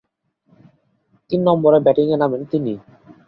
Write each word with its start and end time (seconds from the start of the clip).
তিন 1.29 1.39
নম্বরে 1.47 1.79
ব্যাটিংয়ে 1.85 2.17
নামেন 2.21 2.41
তিনি। 2.51 2.73